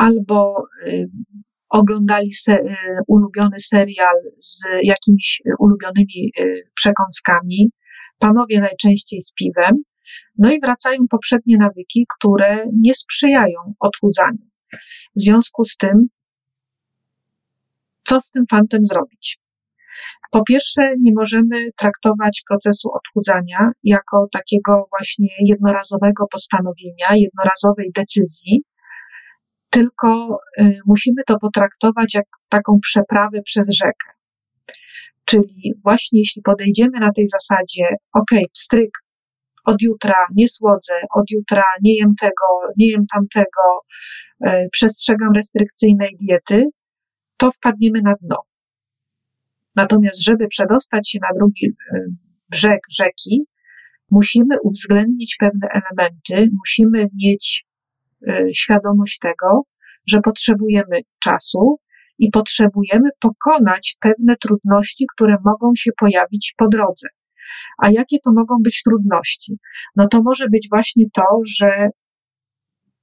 albo 0.00 0.64
y, 0.86 1.08
oglądali 1.68 2.32
se, 2.32 2.52
y, 2.52 2.76
ulubiony 3.06 3.58
serial 3.58 4.16
z 4.40 4.62
jakimiś 4.82 5.42
ulubionymi 5.58 6.32
y, 6.40 6.62
przekąskami, 6.74 7.70
panowie 8.18 8.60
najczęściej 8.60 9.22
z 9.22 9.32
piwem, 9.32 9.74
no 10.38 10.52
i 10.52 10.60
wracają 10.60 10.98
poprzednie 11.10 11.56
nawyki, 11.56 12.06
które 12.18 12.66
nie 12.72 12.94
sprzyjają 12.94 13.74
odchudzaniu. 13.80 14.44
W 15.16 15.22
związku 15.22 15.64
z 15.64 15.76
tym 15.76 16.08
co 18.04 18.20
z 18.20 18.30
tym 18.30 18.44
fantem 18.50 18.86
zrobić? 18.86 19.38
Po 20.30 20.42
pierwsze, 20.44 20.82
nie 21.00 21.12
możemy 21.16 21.70
traktować 21.76 22.42
procesu 22.48 22.90
odchudzania 22.92 23.70
jako 23.84 24.26
takiego 24.32 24.88
właśnie 24.90 25.28
jednorazowego 25.40 26.26
postanowienia, 26.32 27.08
jednorazowej 27.14 27.90
decyzji, 27.94 28.62
tylko 29.70 30.38
y, 30.58 30.78
musimy 30.86 31.22
to 31.26 31.38
potraktować 31.38 32.14
jak 32.14 32.26
taką 32.48 32.78
przeprawę 32.82 33.42
przez 33.44 33.68
rzekę. 33.74 34.10
Czyli 35.24 35.74
właśnie 35.84 36.18
jeśli 36.18 36.42
podejdziemy 36.42 37.00
na 37.00 37.12
tej 37.12 37.26
zasadzie, 37.26 37.82
ok, 38.12 38.30
pstryk, 38.52 38.90
od 39.64 39.82
jutra 39.82 40.26
nie 40.34 40.48
słodzę, 40.48 40.94
od 41.14 41.30
jutra 41.30 41.64
nie 41.82 41.96
jem 41.96 42.14
tego, 42.20 42.72
nie 42.76 42.90
jem 42.90 43.06
tamtego, 43.06 43.62
y, 44.44 44.68
przestrzegam 44.72 45.32
restrykcyjnej 45.36 46.16
diety, 46.20 46.64
to 47.36 47.50
wpadniemy 47.50 48.02
na 48.02 48.14
dno. 48.22 48.36
Natomiast, 49.76 50.24
żeby 50.24 50.48
przedostać 50.48 51.10
się 51.10 51.18
na 51.22 51.38
drugi 51.38 51.66
y, 51.66 52.06
brzeg 52.48 52.80
rzeki, 52.98 53.44
musimy 54.10 54.56
uwzględnić 54.62 55.36
pewne 55.40 55.68
elementy, 55.68 56.50
musimy 56.58 57.08
mieć 57.22 57.64
świadomość 58.54 59.18
tego, 59.18 59.62
że 60.06 60.20
potrzebujemy 60.20 61.00
czasu 61.22 61.80
i 62.18 62.30
potrzebujemy 62.30 63.08
pokonać 63.20 63.96
pewne 64.00 64.36
trudności, 64.36 65.06
które 65.14 65.36
mogą 65.44 65.72
się 65.76 65.90
pojawić 66.00 66.54
po 66.56 66.68
drodze. 66.68 67.08
A 67.78 67.90
jakie 67.90 68.18
to 68.24 68.32
mogą 68.32 68.54
być 68.62 68.82
trudności? 68.82 69.58
No 69.96 70.08
to 70.08 70.22
może 70.22 70.48
być 70.48 70.68
właśnie 70.70 71.04
to, 71.14 71.40
że 71.58 71.88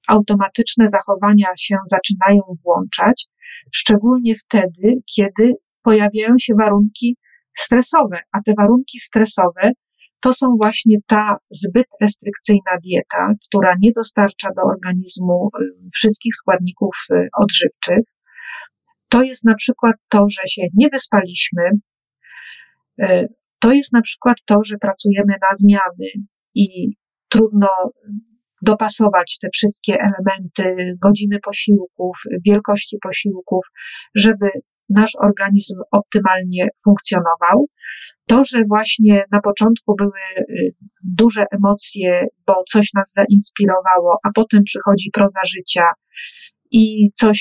automatyczne 0.08 0.86
zachowania 0.90 1.48
się 1.58 1.76
zaczynają 1.88 2.42
włączać, 2.64 3.28
szczególnie 3.74 4.36
wtedy, 4.36 4.94
kiedy 5.16 5.54
pojawiają 5.82 6.36
się 6.40 6.54
warunki 6.56 7.18
stresowe, 7.58 8.20
a 8.32 8.42
te 8.46 8.54
warunki 8.58 9.00
stresowe 9.00 9.72
to 10.20 10.34
są 10.34 10.56
właśnie 10.58 10.98
ta 11.08 11.38
zbyt 11.50 11.88
restrykcyjna 12.02 12.72
dieta, 12.84 13.34
która 13.48 13.76
nie 13.82 13.92
dostarcza 13.96 14.50
do 14.56 14.62
organizmu 14.62 15.50
y, 15.62 15.90
wszystkich 15.94 16.36
składników 16.36 16.96
y, 17.12 17.28
odżywczych. 17.38 18.06
To 19.10 19.24
jest 19.24 19.46
na 19.46 19.56
przykład 19.56 19.96
to, 20.10 20.26
że 20.30 20.42
się 20.48 20.62
nie 20.74 20.90
wyspaliśmy. 20.90 21.64
Y, 23.02 23.28
to 23.60 23.72
jest 23.72 23.94
na 23.94 24.02
przykład 24.02 24.38
to, 24.46 24.60
że 24.66 24.78
pracujemy 24.78 25.34
na 25.42 25.54
zmiany 25.54 26.12
i 26.56 26.90
trudno 27.30 27.68
dopasować 28.62 29.38
te 29.42 29.48
wszystkie 29.54 29.94
elementy, 29.94 30.96
godziny 31.02 31.40
posiłków, 31.46 32.18
wielkości 32.46 32.98
posiłków, 33.04 33.66
żeby 34.16 34.48
nasz 34.90 35.12
organizm 35.22 35.82
optymalnie 35.92 36.68
funkcjonował. 36.84 37.68
To, 38.28 38.44
że 38.44 38.64
właśnie 38.68 39.24
na 39.32 39.42
początku 39.42 39.96
były 39.96 40.20
y, 40.50 40.76
duże 41.04 41.46
emocje, 41.52 42.26
bo 42.48 42.54
coś 42.70 42.94
nas 42.94 43.14
zainspirowało, 43.14 44.18
a 44.24 44.30
potem 44.36 44.64
przychodzi 44.64 45.10
proza 45.14 45.40
życia 45.48 45.86
i 46.72 47.12
coś 47.14 47.40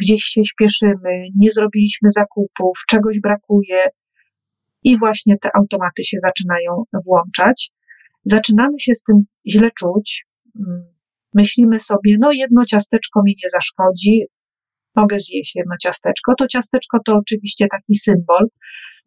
gdzieś 0.00 0.22
się 0.22 0.40
śpieszymy, 0.44 1.28
nie 1.36 1.50
zrobiliśmy 1.50 2.10
zakupów, 2.10 2.78
czegoś 2.88 3.20
brakuje 3.20 3.82
i 4.82 4.98
właśnie 4.98 5.34
te 5.42 5.48
automaty 5.54 6.04
się 6.04 6.18
zaczynają 6.22 6.84
włączać. 7.06 7.70
Zaczynamy 8.24 8.80
się 8.80 8.94
z 8.94 9.02
tym 9.02 9.16
źle 9.46 9.70
czuć, 9.78 10.26
Mm, 10.58 10.84
myślimy 11.34 11.78
sobie, 11.80 12.16
no 12.20 12.32
jedno 12.32 12.64
ciasteczko 12.64 13.22
mi 13.24 13.36
nie 13.42 13.50
zaszkodzi, 13.50 14.24
mogę 14.96 15.18
zjeść 15.18 15.56
jedno 15.56 15.74
ciasteczko. 15.82 16.32
To 16.38 16.46
ciasteczko 16.46 16.98
to 17.06 17.12
oczywiście 17.14 17.66
taki 17.70 17.94
symbol, 17.94 18.46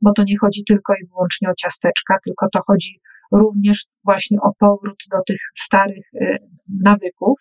bo 0.01 0.13
to 0.13 0.24
nie 0.24 0.38
chodzi 0.38 0.63
tylko 0.68 0.94
i 0.94 1.08
wyłącznie 1.08 1.50
o 1.50 1.56
ciasteczka, 1.58 2.18
tylko 2.25 2.48
to 2.51 2.60
chodzi 2.68 3.00
również 3.32 3.86
właśnie 4.04 4.38
o 4.42 4.51
powrót 4.60 5.04
do 5.12 5.18
tych 5.27 5.42
starych 5.58 6.06
y, 6.13 6.38
nawyków. 6.84 7.39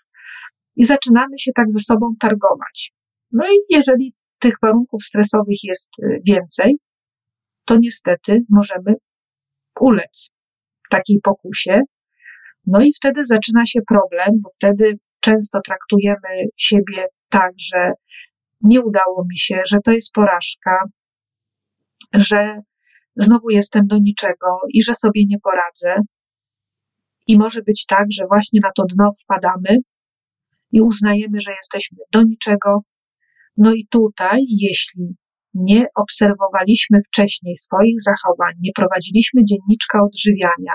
I 0.77 0.85
zaczynamy 0.85 1.39
się 1.39 1.53
tak 1.53 1.73
ze 1.73 1.81
sobą 1.81 2.15
targować. 2.21 2.93
No 3.33 3.47
i 3.47 3.57
jeżeli 3.71 4.15
tych 4.39 4.55
warunków 4.63 5.03
stresowych 5.03 5.65
jest 5.65 5.91
y, 6.03 6.21
więcej, 6.27 6.79
to 7.65 7.77
niestety 7.81 8.41
możemy 8.51 8.95
ulec 9.81 10.31
takiej 10.91 11.21
pokusie. 11.23 11.81
No 12.67 12.81
i 12.81 12.93
wtedy 12.97 13.25
zaczyna 13.25 13.67
się 13.67 13.81
problem, 13.89 14.29
bo 14.43 14.51
wtedy 14.55 14.99
często 15.21 15.61
traktujemy 15.67 16.47
siebie 16.57 17.07
tak, 17.29 17.53
że 17.73 17.93
nie 18.61 18.81
udało 18.81 19.25
mi 19.31 19.39
się, 19.39 19.63
że 19.69 19.79
to 19.85 19.93
jest 19.93 20.13
porażka, 20.13 20.85
że 22.15 22.61
znowu 23.17 23.51
jestem 23.51 23.87
do 23.87 23.99
niczego 23.99 24.61
i 24.73 24.83
że 24.83 24.95
sobie 24.95 25.27
nie 25.27 25.39
poradzę. 25.39 26.03
I 27.27 27.39
może 27.39 27.63
być 27.63 27.87
tak, 27.87 28.07
że 28.11 28.27
właśnie 28.27 28.61
na 28.63 28.71
to 28.77 28.85
dno 28.95 29.11
wpadamy 29.23 29.79
i 30.73 30.81
uznajemy, 30.81 31.41
że 31.41 31.53
jesteśmy 31.53 31.99
do 32.13 32.23
niczego. 32.23 32.81
No 33.57 33.75
i 33.75 33.87
tutaj, 33.91 34.45
jeśli 34.49 35.17
nie 35.55 35.87
obserwowaliśmy 35.95 37.01
wcześniej 37.09 37.57
swoich 37.57 38.03
zachowań, 38.03 38.53
nie 38.61 38.71
prowadziliśmy 38.75 39.41
dzienniczka 39.45 39.99
odżywiania, 40.03 40.73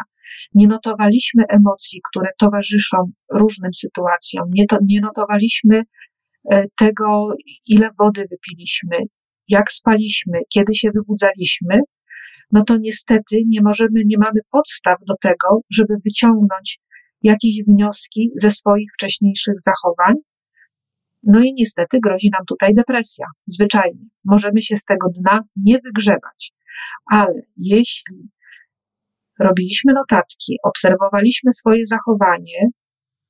nie 0.54 0.68
notowaliśmy 0.68 1.44
emocji, 1.50 2.02
które 2.10 2.30
towarzyszą 2.40 2.98
różnym 3.32 3.74
sytuacjom, 3.74 4.50
nie, 4.54 4.66
to, 4.68 4.78
nie 4.86 5.02
notowaliśmy 5.02 5.82
e, 6.52 6.66
tego, 6.78 7.34
ile 7.66 7.90
wody 8.00 8.26
wypiliśmy, 8.32 8.98
jak 9.52 9.72
spaliśmy, 9.72 10.40
kiedy 10.54 10.76
się 10.76 10.90
wybudzaliśmy, 10.96 11.80
no 12.52 12.64
to 12.64 12.78
niestety 12.78 13.36
nie 13.48 13.62
możemy, 13.62 14.02
nie 14.06 14.18
mamy 14.18 14.40
podstaw 14.52 14.98
do 15.08 15.14
tego, 15.22 15.62
żeby 15.70 15.94
wyciągnąć 16.06 16.80
jakieś 17.24 17.64
wnioski 17.68 18.32
ze 18.36 18.52
swoich 18.52 18.90
wcześniejszych 18.94 19.56
zachowań 19.62 20.16
No 21.24 21.40
i 21.44 21.54
niestety 21.54 22.00
grozi 22.04 22.30
nam 22.30 22.46
tutaj 22.46 22.74
depresja, 22.74 23.26
zwyczajnie. 23.48 24.06
Możemy 24.26 24.62
się 24.62 24.76
z 24.76 24.84
tego 24.84 25.08
dna 25.10 25.40
nie 25.56 25.80
wygrzebać, 25.86 26.54
ale 27.06 27.42
jeśli 27.58 28.30
robiliśmy 29.40 29.94
notatki, 29.94 30.58
obserwowaliśmy 30.64 31.54
swoje 31.54 31.86
zachowanie, 31.86 32.68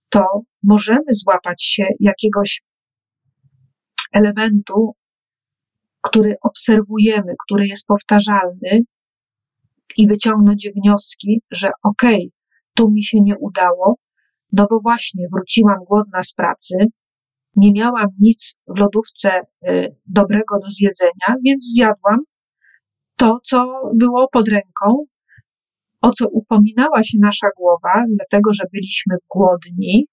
to 0.09 0.25
możemy 0.63 1.05
złapać 1.11 1.63
się 1.63 1.85
jakiegoś 1.99 2.61
elementu, 4.13 4.95
który 6.01 6.35
obserwujemy, 6.41 7.33
który 7.45 7.67
jest 7.67 7.87
powtarzalny 7.87 8.79
i 9.97 10.07
wyciągnąć 10.07 10.69
wnioski, 10.75 11.41
że 11.51 11.69
okej, 11.83 12.15
okay, 12.15 12.41
tu 12.73 12.91
mi 12.91 13.03
się 13.03 13.17
nie 13.21 13.37
udało, 13.37 13.95
no 14.51 14.67
bo 14.69 14.79
właśnie 14.83 15.27
wróciłam 15.33 15.77
głodna 15.87 16.23
z 16.23 16.33
pracy, 16.33 16.75
nie 17.55 17.71
miałam 17.71 18.07
nic 18.19 18.55
w 18.67 18.79
lodówce 18.79 19.41
y, 19.69 19.95
dobrego 20.05 20.59
do 20.59 20.69
zjedzenia, 20.69 21.35
więc 21.45 21.65
zjadłam 21.65 22.19
to, 23.15 23.39
co 23.43 23.81
było 23.95 24.27
pod 24.31 24.47
ręką, 24.47 25.05
o 26.01 26.11
co 26.11 26.27
upominała 26.29 27.03
się 27.03 27.17
nasza 27.21 27.47
głowa, 27.57 28.03
dlatego 28.17 28.53
że 28.53 28.63
byliśmy 28.73 29.15
głodni 29.35 30.07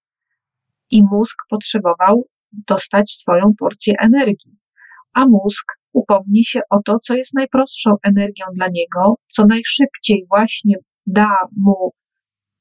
i 0.91 1.03
mózg 1.03 1.37
potrzebował 1.49 2.27
dostać 2.51 3.11
swoją 3.11 3.53
porcję 3.59 3.93
energii. 4.01 4.57
A 5.13 5.25
mózg 5.25 5.78
upomni 5.93 6.45
się 6.45 6.59
o 6.69 6.81
to, 6.85 6.99
co 6.99 7.15
jest 7.15 7.33
najprostszą 7.33 7.91
energią 8.03 8.45
dla 8.55 8.67
niego, 8.67 9.15
co 9.27 9.45
najszybciej 9.45 10.25
właśnie 10.29 10.75
da 11.07 11.29
mu, 11.57 11.93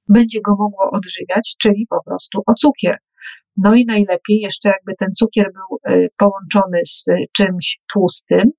będzie 0.08 0.40
go 0.40 0.56
mogło 0.58 0.90
odżywiać, 0.90 1.56
czyli 1.62 1.86
po 1.90 2.04
prostu 2.04 2.42
o 2.46 2.54
cukier. 2.54 2.98
No 3.56 3.74
i 3.74 3.84
najlepiej 3.84 4.40
jeszcze 4.40 4.68
jakby 4.68 4.92
ten 4.98 5.08
cukier 5.14 5.46
był 5.52 5.94
y, 5.94 6.08
połączony 6.16 6.80
z 6.84 7.04
czymś 7.36 7.80
tłustym, 7.92 8.50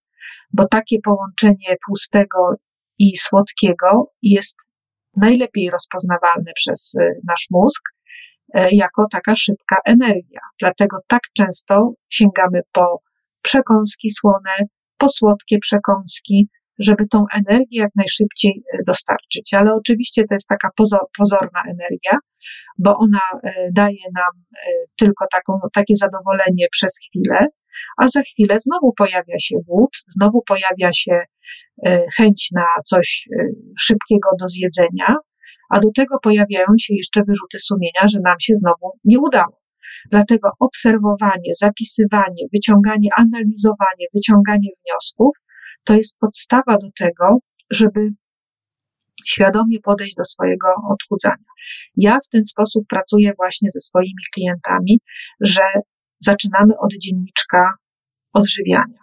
bo 0.54 0.68
takie 0.68 0.98
połączenie 1.04 1.76
tłustego 1.86 2.56
i 3.00 3.18
słodkiego 3.18 4.12
jest 4.22 4.58
najlepiej 5.18 5.70
rozpoznawalne 5.70 6.52
przez 6.56 6.96
y, 6.96 7.20
nasz 7.28 7.48
mózg 7.52 7.82
y, 8.56 8.68
jako 8.72 9.06
taka 9.12 9.36
szybka 9.36 9.76
energia. 9.86 10.40
Dlatego 10.60 10.98
tak 11.08 11.22
często 11.34 11.94
sięgamy 12.10 12.62
po 12.72 13.02
przekąski 13.42 14.12
słone, 14.12 14.56
po 14.98 15.10
słodkie 15.10 15.60
przekąski, 15.60 16.48
żeby 16.80 17.08
tą 17.08 17.26
energię 17.36 17.80
jak 17.82 17.92
najszybciej 17.96 18.64
dostarczyć. 18.88 19.54
Ale 19.54 19.74
oczywiście 19.74 20.24
to 20.30 20.36
jest 20.36 20.48
taka 20.48 20.70
pozorna 21.18 21.62
energia, 21.68 22.18
bo 22.78 22.98
ona 22.98 23.22
daje 23.72 24.06
nam 24.16 24.44
tylko 24.98 25.26
taką, 25.32 25.60
takie 25.74 25.96
zadowolenie 25.96 26.68
przez 26.72 27.00
chwilę, 27.08 27.48
a 27.98 28.08
za 28.08 28.22
chwilę 28.22 28.56
znowu 28.60 28.94
pojawia 28.94 29.40
się 29.40 29.56
głód, 29.68 29.90
znowu 30.08 30.42
pojawia 30.48 30.94
się 30.94 31.22
e, 31.86 32.06
chęć 32.18 32.50
na 32.56 32.66
coś 32.86 33.28
e, 33.40 33.44
szybkiego 33.80 34.30
do 34.40 34.48
zjedzenia, 34.48 35.16
a 35.70 35.80
do 35.80 35.90
tego 35.96 36.20
pojawiają 36.24 36.68
się 36.80 36.94
jeszcze 36.96 37.22
wyrzuty 37.28 37.60
sumienia, 37.60 38.08
że 38.12 38.20
nam 38.20 38.36
się 38.40 38.54
znowu 38.56 38.92
nie 39.04 39.20
udało. 39.20 39.59
Dlatego 40.12 40.50
obserwowanie, 40.60 41.52
zapisywanie, 41.60 42.44
wyciąganie, 42.54 43.10
analizowanie, 43.18 44.06
wyciąganie 44.14 44.70
wniosków 44.84 45.38
to 45.84 45.94
jest 45.94 46.20
podstawa 46.20 46.78
do 46.78 46.88
tego, 47.00 47.38
żeby 47.72 48.10
świadomie 49.26 49.80
podejść 49.80 50.16
do 50.16 50.26
swojego 50.26 50.68
odchudzania. 50.90 51.50
Ja 51.96 52.18
w 52.26 52.30
ten 52.30 52.44
sposób 52.44 52.84
pracuję 52.90 53.34
właśnie 53.38 53.70
ze 53.72 53.80
swoimi 53.80 54.24
klientami, 54.34 55.00
że 55.42 55.64
zaczynamy 56.20 56.74
od 56.80 56.92
dzienniczka 57.02 57.74
odżywiania. 58.34 59.00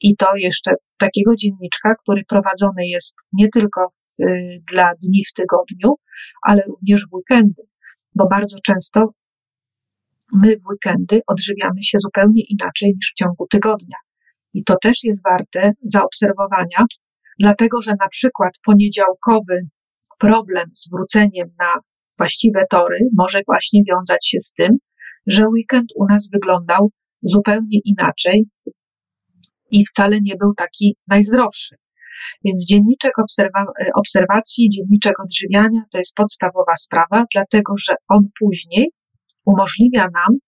I 0.00 0.16
to 0.16 0.26
jeszcze 0.36 0.74
takiego 0.98 1.34
dzienniczka, 1.34 1.94
który 2.02 2.24
prowadzony 2.28 2.86
jest 2.86 3.16
nie 3.32 3.48
tylko 3.48 3.88
w, 3.88 4.22
dla 4.72 4.92
dni 5.02 5.22
w 5.24 5.32
tygodniu, 5.32 5.94
ale 6.42 6.62
również 6.66 7.06
w 7.06 7.14
weekendy, 7.14 7.62
bo 8.14 8.28
bardzo 8.28 8.58
często 8.62 9.12
my 10.32 10.56
w 10.56 10.66
weekendy 10.70 11.20
odżywiamy 11.26 11.82
się 11.82 11.98
zupełnie 12.00 12.42
inaczej 12.48 12.92
niż 12.94 13.10
w 13.10 13.18
ciągu 13.18 13.46
tygodnia. 13.50 13.96
I 14.54 14.64
to 14.64 14.76
też 14.82 15.04
jest 15.04 15.22
warte 15.24 15.72
zaobserwowania, 15.82 16.84
dlatego 17.38 17.82
że 17.82 17.90
na 18.00 18.08
przykład 18.08 18.52
poniedziałkowy 18.64 19.60
problem 20.18 20.70
z 20.74 20.90
wróceniem 20.90 21.48
na 21.58 21.72
właściwe 22.18 22.64
tory 22.70 22.98
może 23.16 23.40
właśnie 23.46 23.82
wiązać 23.90 24.28
się 24.28 24.40
z 24.40 24.52
tym, 24.52 24.78
że 25.26 25.48
weekend 25.48 25.86
u 25.96 26.06
nas 26.06 26.30
wyglądał 26.32 26.90
zupełnie 27.22 27.78
inaczej 27.84 28.46
i 29.70 29.86
wcale 29.86 30.20
nie 30.20 30.36
był 30.36 30.54
taki 30.54 30.96
najzdrowszy. 31.06 31.76
Więc 32.44 32.66
dzienniczek 32.66 33.12
obserwa- 33.18 33.72
obserwacji, 33.94 34.70
dzienniczek 34.70 35.20
odżywiania 35.20 35.82
to 35.92 35.98
jest 35.98 36.14
podstawowa 36.14 36.76
sprawa, 36.76 37.24
dlatego 37.34 37.74
że 37.78 37.94
on 38.08 38.28
później 38.40 38.90
umożliwia 39.52 40.06
nam 40.14 40.38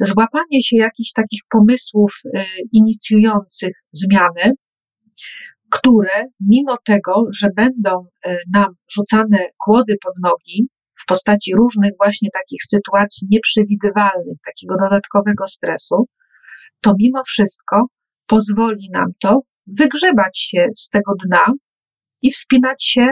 złapanie 0.00 0.62
się 0.62 0.76
jakichś 0.76 1.12
takich 1.12 1.40
pomysłów 1.50 2.12
y, 2.24 2.44
inicjujących 2.72 3.74
zmianę, 3.92 4.52
które 5.70 6.24
mimo 6.40 6.76
tego, 6.84 7.24
że 7.32 7.48
będą 7.56 7.90
y, 8.26 8.36
nam 8.52 8.74
rzucane 8.94 9.46
kłody 9.64 9.94
pod 10.04 10.14
nogi, 10.22 10.68
w 11.02 11.06
postaci 11.06 11.54
różnych 11.54 11.92
właśnie 11.98 12.28
takich 12.32 12.60
sytuacji 12.64 13.28
nieprzewidywalnych, 13.30 14.38
takiego 14.44 14.74
dodatkowego 14.82 15.48
stresu, 15.48 16.08
to 16.80 16.92
mimo 16.98 17.22
wszystko 17.26 17.86
pozwoli 18.26 18.88
nam 18.92 19.06
to 19.20 19.40
wygrzebać 19.66 20.38
się 20.38 20.66
z 20.76 20.88
tego 20.88 21.12
dna 21.24 21.44
i 22.22 22.30
wspinać 22.30 22.84
się 22.84 23.06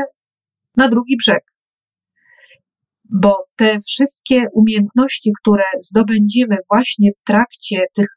na 0.77 0.89
drugi 0.89 1.17
brzeg. 1.17 1.45
Bo 3.09 3.45
te 3.57 3.81
wszystkie 3.87 4.45
umiejętności, 4.53 5.31
które 5.43 5.65
zdobędziemy 5.81 6.57
właśnie 6.71 7.11
w 7.13 7.25
trakcie 7.27 7.85
tych 7.95 8.09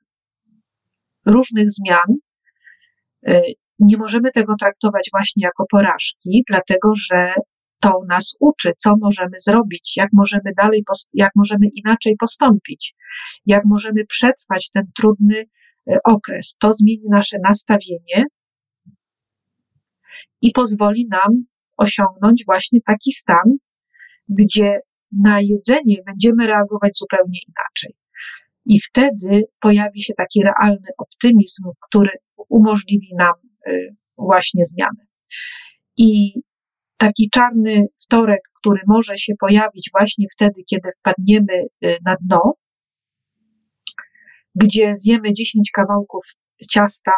różnych 1.25 1.67
zmian, 1.71 2.17
y, 3.27 3.41
nie 3.79 3.97
możemy 3.97 4.31
tego 4.31 4.53
traktować 4.59 5.09
właśnie 5.11 5.43
jako 5.43 5.65
porażki, 5.71 6.43
dlatego 6.47 6.93
że 6.95 7.33
to 7.79 7.99
nas 8.09 8.35
uczy, 8.39 8.71
co 8.77 8.93
możemy 9.01 9.39
zrobić, 9.39 9.97
jak 9.97 10.09
możemy 10.13 10.51
dalej, 10.57 10.83
jak 11.13 11.31
możemy 11.35 11.67
inaczej 11.75 12.15
postąpić, 12.19 12.95
jak 13.45 13.65
możemy 13.65 14.05
przetrwać 14.05 14.69
ten 14.73 14.83
trudny 14.97 15.45
e, 15.87 15.97
okres. 16.03 16.55
To 16.59 16.73
zmieni 16.73 17.05
nasze 17.09 17.37
nastawienie 17.43 18.25
i 20.41 20.51
pozwoli 20.51 21.07
nam 21.11 21.45
osiągnąć 21.77 22.43
właśnie 22.45 22.79
taki 22.85 23.11
stan, 23.11 23.57
gdzie 24.29 24.79
na 25.23 25.41
jedzenie 25.41 25.95
będziemy 26.05 26.47
reagować 26.47 26.97
zupełnie 26.97 27.39
inaczej. 27.47 27.95
I 28.65 28.79
wtedy 28.79 29.43
pojawi 29.61 30.01
się 30.01 30.13
taki 30.13 30.43
realny 30.43 30.87
optymizm, 30.97 31.63
który 31.89 32.09
umożliwi 32.49 33.09
nam 33.17 33.33
e, 33.67 33.71
właśnie 34.17 34.65
zmianę. 34.65 35.05
I 35.97 36.33
taki 36.97 37.29
czarny 37.29 37.85
wtorek, 38.03 38.41
który 38.59 38.81
może 38.87 39.17
się 39.17 39.33
pojawić 39.39 39.89
właśnie 39.93 40.25
wtedy, 40.33 40.61
kiedy 40.69 40.89
wpadniemy 40.99 41.53
y, 41.85 41.97
na 42.05 42.15
dno, 42.21 42.53
gdzie 44.55 44.93
zjemy 44.97 45.33
10 45.33 45.71
kawałków 45.71 46.25
ciasta, 46.69 47.11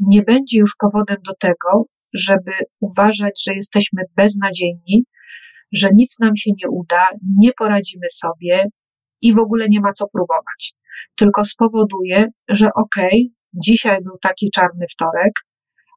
nie 0.00 0.22
będzie 0.22 0.58
już 0.58 0.72
powodem 0.80 1.16
do 1.26 1.34
tego, 1.40 1.84
żeby 2.14 2.52
uważać, 2.80 3.42
że 3.46 3.54
jesteśmy 3.54 4.02
beznadziejni, 4.16 5.04
że 5.74 5.88
nic 5.94 6.18
nam 6.20 6.36
się 6.36 6.50
nie 6.62 6.70
uda, 6.70 7.06
nie 7.38 7.52
poradzimy 7.52 8.06
sobie 8.10 8.68
i 9.20 9.34
w 9.34 9.38
ogóle 9.38 9.66
nie 9.68 9.80
ma 9.80 9.92
co 9.92 10.08
próbować. 10.08 10.74
Tylko 11.16 11.44
spowoduje, 11.44 12.26
że 12.48 12.68
okej, 12.74 13.32
okay, 13.32 13.60
dzisiaj 13.64 13.98
był 14.02 14.18
taki 14.22 14.50
czarny 14.54 14.86
wtorek, 14.92 15.32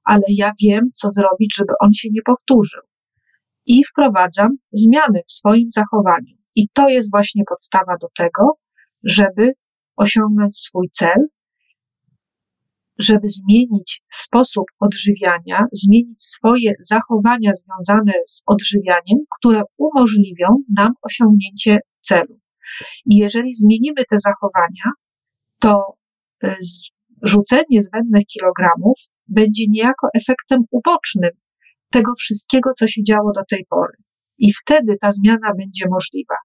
ale 0.03 0.23
ja 0.29 0.51
wiem, 0.63 0.89
co 0.93 1.09
zrobić, 1.09 1.55
żeby 1.55 1.73
on 1.79 1.93
się 1.93 2.09
nie 2.11 2.21
powtórzył. 2.25 2.81
I 3.65 3.83
wprowadzam 3.83 4.57
zmiany 4.71 5.21
w 5.27 5.31
swoim 5.31 5.71
zachowaniu. 5.71 6.35
I 6.55 6.69
to 6.73 6.89
jest 6.89 7.11
właśnie 7.11 7.43
podstawa 7.49 7.95
do 8.01 8.07
tego, 8.17 8.53
żeby 9.03 9.53
osiągnąć 9.97 10.57
swój 10.57 10.89
cel, 10.91 11.27
żeby 12.99 13.27
zmienić 13.29 14.01
sposób 14.11 14.65
odżywiania, 14.79 15.65
zmienić 15.71 16.21
swoje 16.21 16.73
zachowania 16.81 17.51
związane 17.53 18.13
z 18.27 18.43
odżywianiem, 18.45 19.19
które 19.39 19.61
umożliwią 19.77 20.47
nam 20.77 20.93
osiągnięcie 21.01 21.79
celu. 22.01 22.39
I 23.05 23.17
jeżeli 23.17 23.55
zmienimy 23.55 24.03
te 24.09 24.17
zachowania, 24.17 24.91
to 25.59 25.93
y, 26.43 26.55
rzucenie 27.23 27.81
zbędnych 27.81 28.25
kilogramów 28.25 28.99
będzie 29.27 29.63
niejako 29.69 30.07
efektem 30.15 30.61
ubocznym 30.71 31.31
tego 31.89 32.11
wszystkiego, 32.19 32.69
co 32.79 32.87
się 32.87 33.03
działo 33.03 33.31
do 33.35 33.41
tej 33.49 33.65
pory. 33.69 33.93
I 34.37 34.53
wtedy 34.53 34.95
ta 35.01 35.11
zmiana 35.11 35.49
będzie 35.57 35.85
możliwa. 35.89 36.35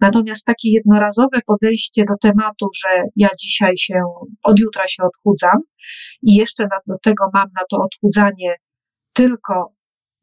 Natomiast 0.00 0.44
takie 0.44 0.70
jednorazowe 0.70 1.38
podejście 1.46 2.04
do 2.08 2.14
tematu, 2.22 2.66
że 2.78 3.02
ja 3.16 3.28
dzisiaj 3.40 3.72
się, 3.76 3.94
od 4.42 4.58
jutra 4.58 4.82
się 4.88 5.02
odchudzam 5.02 5.58
i 6.22 6.34
jeszcze 6.34 6.68
do 6.86 6.94
tego 7.02 7.24
mam 7.34 7.48
na 7.56 7.62
to 7.70 7.76
odchudzanie 7.76 8.54
tylko, 9.12 9.72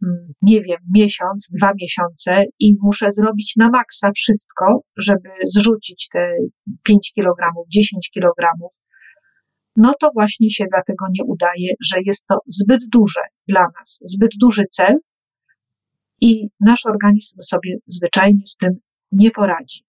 mm, 0.04 0.34
nie 0.42 0.62
wiem, 0.62 0.80
miesiąc, 0.96 1.50
dwa 1.58 1.72
miesiące 1.82 2.44
i 2.60 2.76
muszę 2.82 3.08
zrobić 3.12 3.54
na 3.58 3.70
maksa 3.70 4.12
wszystko, 4.16 4.66
żeby 4.98 5.30
zrzucić 5.56 6.10
te 6.10 6.36
5 6.84 7.12
kg, 7.16 7.54
10 7.74 8.10
kg, 8.14 8.52
no 9.76 9.94
to 10.00 10.10
właśnie 10.14 10.50
się 10.50 10.66
dlatego 10.72 11.06
nie 11.12 11.24
udaje, 11.24 11.74
że 11.92 11.98
jest 12.06 12.28
to 12.28 12.36
zbyt 12.48 12.82
duże 12.92 13.22
dla 13.48 13.62
nas, 13.62 14.00
zbyt 14.06 14.32
duży 14.40 14.64
cel 14.70 14.96
i 16.22 16.48
nasz 16.60 16.86
organizm 16.86 17.42
sobie 17.42 17.78
zwyczajnie 17.88 18.42
z 18.46 18.58
tym 18.58 18.70
nie 19.12 19.32
poradzi. 19.32 19.86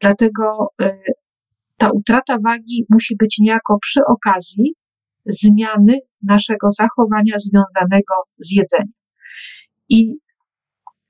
Dlatego 0.00 0.72
y, 0.82 0.98
ta 1.76 1.90
utrata 1.90 2.38
wagi 2.44 2.86
musi 2.90 3.16
być 3.16 3.38
niejako 3.38 3.78
przy 3.78 4.00
okazji 4.06 4.74
zmiany 5.26 5.98
naszego 6.22 6.70
zachowania 6.70 7.34
związanego 7.38 8.14
z 8.38 8.52
jedzeniem. 8.52 8.92
I 9.88 10.14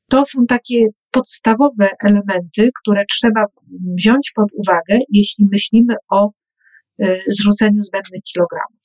to 0.09 0.25
są 0.25 0.47
takie 0.47 0.87
podstawowe 1.11 1.91
elementy, 2.05 2.71
które 2.83 3.05
trzeba 3.11 3.45
wziąć 3.99 4.33
pod 4.35 4.49
uwagę, 4.53 4.99
jeśli 5.09 5.47
myślimy 5.53 5.95
o 6.11 6.31
y, 7.03 7.23
zrzuceniu 7.29 7.83
zbędnych 7.83 8.23
kilogramów. 8.33 8.83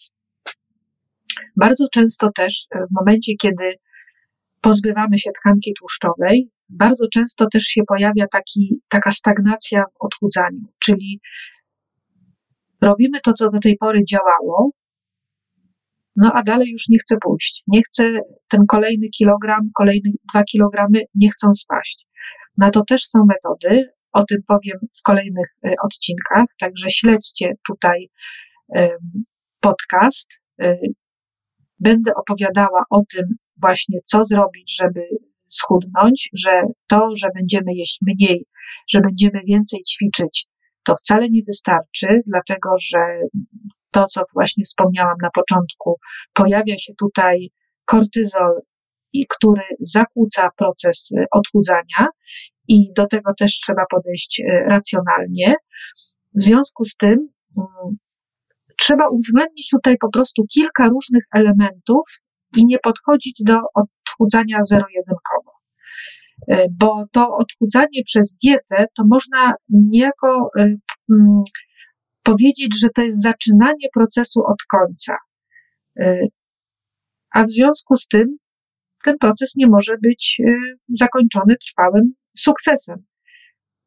Bardzo 1.56 1.88
często 1.92 2.30
też 2.36 2.68
w 2.72 2.96
momencie, 2.96 3.34
kiedy 3.42 3.64
pozbywamy 4.64 5.20
się 5.20 5.32
tkanki 5.42 5.74
tłuszczowej, 5.80 6.50
bardzo 6.70 7.06
często 7.14 7.46
też 7.54 7.64
się 7.64 7.82
pojawia 7.88 8.26
taki, 8.32 8.82
taka 8.90 9.12
stagnacja 9.12 9.84
w 9.84 10.06
odchudzaniu, 10.06 10.62
czyli 10.80 11.20
robimy 12.82 13.20
to, 13.24 13.34
co 13.34 13.50
do 13.50 13.60
tej 13.60 13.78
pory 13.78 14.00
działało, 14.12 14.72
no 16.16 16.32
a 16.34 16.44
dalej 16.44 16.72
już 16.72 16.90
nie 16.90 17.00
chcę 17.00 17.16
pójść. 17.22 17.64
Nie 17.68 17.82
chcę 17.84 18.04
ten 18.50 18.66
kolejny 18.68 19.10
kilogram, 19.10 19.70
kolejne 19.76 20.10
dwa 20.34 20.44
kilogramy 20.44 21.00
nie 21.16 21.30
chcą 21.32 21.54
spaść. 21.54 22.08
Na 22.58 22.70
to 22.70 22.84
też 22.88 23.04
są 23.04 23.20
metody, 23.26 23.90
o 24.12 24.24
tym 24.24 24.38
powiem 24.48 24.78
w 25.00 25.02
kolejnych 25.04 25.48
e, 25.66 25.74
odcinkach, 25.84 26.46
także 26.60 26.90
śledźcie 26.90 27.54
tutaj 27.68 28.10
podcast. 29.60 30.30
E, 30.62 30.78
będę 31.80 32.12
opowiadała 32.16 32.84
o 32.90 33.02
tym 33.14 33.26
właśnie, 33.62 34.00
co 34.04 34.26
zrobić, 34.26 34.76
żeby 34.82 35.02
schudnąć, 35.50 36.30
że 36.34 36.52
to, 36.88 37.10
że 37.16 37.28
będziemy 37.36 37.74
jeść 37.74 38.00
mniej, 38.02 38.46
że 38.90 39.02
będziemy 39.02 39.42
więcej 39.48 39.84
ćwiczyć, 39.84 40.48
to 40.84 40.96
wcale 40.96 41.30
nie 41.30 41.42
wystarczy, 41.44 42.08
dlatego 42.28 42.70
że 42.80 43.00
to, 43.92 44.06
co 44.06 44.22
właśnie 44.34 44.64
wspomniałam 44.64 45.18
na 45.22 45.30
początku, 45.34 46.00
pojawia 46.34 46.78
się 46.78 46.94
tutaj 47.00 47.50
kortyzol, 47.86 48.62
który 49.30 49.64
zakłóca 49.80 50.50
proces 50.58 51.10
odchudzania 51.32 52.08
i 52.68 52.94
do 52.94 53.08
tego 53.08 53.34
też 53.40 53.52
trzeba 53.52 53.84
podejść 53.92 54.42
e, 54.42 54.66
racjonalnie. 54.70 55.56
W 56.36 56.44
związku 56.44 56.86
z 56.86 56.96
tym 56.96 57.30
mm, 57.58 57.98
trzeba 58.80 59.10
uwzględnić 59.10 59.70
tutaj 59.70 59.98
po 59.98 60.10
prostu 60.10 60.44
kilka 60.54 60.88
różnych 60.88 61.24
elementów 61.36 62.04
i 62.58 62.66
nie 62.66 62.80
podchodzić 62.80 63.42
do 63.46 63.58
odchudzania 63.74 64.58
zero-jedynkowo. 64.64 65.52
E, 66.48 66.66
bo 66.80 67.06
to 67.12 67.38
odchudzanie 67.38 68.04
przez 68.06 68.38
dietę 68.44 68.86
to 68.98 69.04
można 69.08 69.54
niejako 69.70 70.50
e, 70.60 70.62
mm, 71.12 71.44
powiedzieć, 72.24 72.80
że 72.82 72.88
to 72.96 73.02
jest 73.02 73.24
zaczynanie 73.24 73.88
procesu 73.94 74.40
od 74.46 74.58
końca. 74.72 75.18
E, 76.00 76.28
a 77.34 77.44
w 77.44 77.50
związku 77.50 77.98
z 77.98 78.08
tym 78.08 78.38
ten 79.04 79.18
proces 79.18 79.56
nie 79.56 79.68
może 79.68 79.98
być 80.02 80.42
zakończony 80.90 81.56
trwałym 81.56 82.14
sukcesem. 82.38 83.04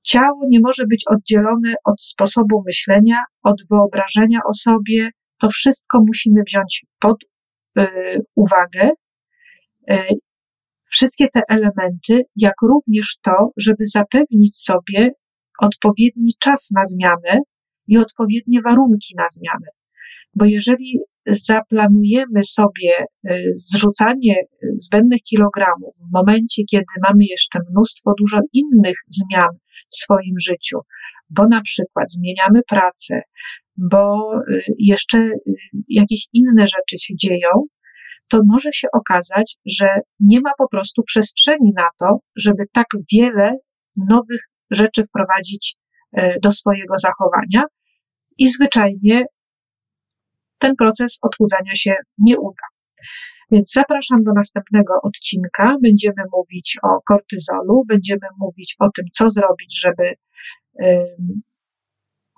Ciało 0.03 0.41
nie 0.49 0.61
może 0.61 0.87
być 0.87 1.05
oddzielone 1.07 1.75
od 1.85 2.03
sposobu 2.03 2.63
myślenia, 2.67 3.23
od 3.43 3.63
wyobrażenia 3.71 4.41
o 4.51 4.55
sobie. 4.55 5.11
To 5.39 5.49
wszystko 5.49 6.01
musimy 6.07 6.43
wziąć 6.47 6.87
pod 7.01 7.17
uwagę. 8.35 8.91
Y, 9.91 9.97
wszystkie 10.85 11.29
te 11.29 11.41
elementy, 11.49 12.23
jak 12.37 12.55
również 12.63 13.17
to, 13.23 13.51
żeby 13.57 13.87
zapewnić 13.87 14.57
sobie 14.57 15.11
odpowiedni 15.61 16.33
czas 16.41 16.71
na 16.71 16.85
zmianę 16.85 17.41
i 17.87 17.99
odpowiednie 17.99 18.63
warunki 18.63 19.15
na 19.17 19.27
zmianę. 19.31 19.67
Bo 20.35 20.45
jeżeli 20.45 20.99
zaplanujemy 21.27 22.45
sobie 22.45 23.05
y, 23.31 23.55
zrzucanie 23.57 24.35
zbędnych 24.79 25.23
kilogramów 25.23 25.95
w 26.09 26.13
momencie, 26.13 26.63
kiedy 26.71 26.85
mamy 27.09 27.25
jeszcze 27.25 27.59
mnóstwo 27.71 28.13
dużo 28.19 28.41
innych 28.53 28.97
zmian 29.09 29.59
w 29.91 29.97
swoim 29.97 30.35
życiu, 30.41 30.79
bo 31.31 31.49
na 31.49 31.63
przykład 31.63 32.11
zmieniamy 32.11 32.61
pracę, 32.69 33.21
bo 33.77 34.33
y, 34.51 34.63
jeszcze 34.79 35.19
y, 35.19 35.33
jakieś 35.89 36.27
inne 36.33 36.67
rzeczy 36.67 36.99
się 36.99 37.15
dzieją, 37.17 37.51
to 38.29 38.41
może 38.47 38.73
się 38.73 38.89
okazać, 38.93 39.57
że 39.67 39.87
nie 40.21 40.41
ma 40.41 40.51
po 40.59 40.69
prostu 40.69 41.03
przestrzeni 41.03 41.73
na 41.77 41.89
to, 41.99 42.19
żeby 42.37 42.65
tak 42.73 42.87
wiele 43.13 43.57
nowych 43.97 44.41
rzeczy 44.71 45.03
wprowadzić 45.05 45.77
do 46.43 46.51
swojego 46.51 46.95
zachowania 46.99 47.63
i 48.39 48.49
zwyczajnie 48.49 49.25
ten 50.59 50.77
proces 50.77 51.19
odchudzania 51.23 51.75
się 51.75 51.95
nie 52.19 52.39
uda. 52.39 52.67
Więc 53.51 53.73
zapraszam 53.73 54.19
do 54.25 54.33
następnego 54.33 54.95
odcinka. 55.03 55.77
Będziemy 55.83 56.23
mówić 56.33 56.79
o 56.83 56.89
kortyzolu, 57.07 57.85
będziemy 57.89 58.29
mówić 58.39 58.77
o 58.79 58.91
tym, 58.97 59.05
co 59.13 59.31
zrobić, 59.31 59.81
żeby 59.81 60.15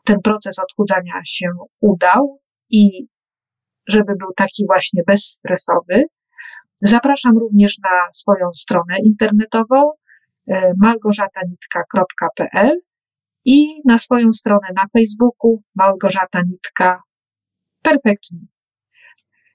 ten 0.08 0.20
proces 0.24 0.58
odchudzania 0.58 1.20
się 1.24 1.46
udał 1.80 2.40
i 2.70 3.06
żeby 3.88 4.16
był 4.16 4.32
taki 4.36 4.66
właśnie 4.66 5.02
bezstresowy. 5.06 6.02
Zapraszam 6.82 7.38
również 7.38 7.78
na 7.78 8.12
swoją 8.12 8.50
stronę 8.54 8.96
internetową 9.04 9.92
malgorzatanitka.pl 10.76 12.80
i 13.44 13.80
na 13.84 13.98
swoją 13.98 14.32
stronę 14.32 14.68
na 14.76 14.82
Facebooku 14.92 15.62
Małgorzata 15.74 16.40
Nitka. 16.46 17.02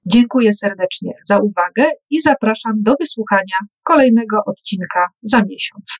Dziękuję 0.06 0.54
serdecznie 0.54 1.12
za 1.26 1.38
uwagę 1.38 1.92
i 2.10 2.22
zapraszam 2.22 2.74
do 2.76 2.96
wysłuchania 3.00 3.58
kolejnego 3.84 4.38
odcinka 4.46 5.08
za 5.22 5.44
miesiąc. 5.44 6.00